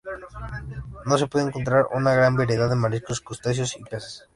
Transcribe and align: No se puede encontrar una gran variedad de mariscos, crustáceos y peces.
No 1.05 1.19
se 1.19 1.27
puede 1.27 1.45
encontrar 1.45 1.85
una 1.93 2.15
gran 2.15 2.35
variedad 2.35 2.67
de 2.67 2.75
mariscos, 2.75 3.21
crustáceos 3.21 3.77
y 3.79 3.83
peces. 3.83 4.25